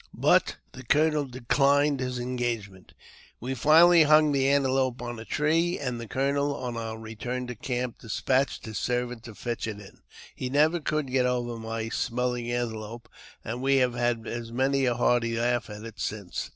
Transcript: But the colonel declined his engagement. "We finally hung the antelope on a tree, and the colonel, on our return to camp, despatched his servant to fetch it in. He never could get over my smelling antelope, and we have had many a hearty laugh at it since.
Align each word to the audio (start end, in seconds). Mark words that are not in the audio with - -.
But 0.17 0.55
the 0.71 0.81
colonel 0.81 1.25
declined 1.25 1.99
his 1.99 2.17
engagement. 2.17 2.95
"We 3.39 3.53
finally 3.53 4.01
hung 4.01 4.31
the 4.31 4.49
antelope 4.49 4.99
on 4.99 5.19
a 5.19 5.25
tree, 5.25 5.77
and 5.77 6.01
the 6.01 6.07
colonel, 6.07 6.55
on 6.55 6.75
our 6.75 6.97
return 6.97 7.45
to 7.45 7.53
camp, 7.55 7.99
despatched 7.99 8.65
his 8.65 8.79
servant 8.79 9.21
to 9.25 9.35
fetch 9.35 9.67
it 9.67 9.79
in. 9.79 9.99
He 10.33 10.49
never 10.49 10.79
could 10.79 11.11
get 11.11 11.27
over 11.27 11.55
my 11.57 11.89
smelling 11.89 12.51
antelope, 12.51 13.09
and 13.45 13.61
we 13.61 13.75
have 13.75 13.93
had 13.93 14.23
many 14.51 14.85
a 14.85 14.95
hearty 14.95 15.37
laugh 15.37 15.69
at 15.69 15.83
it 15.83 15.99
since. 15.99 16.49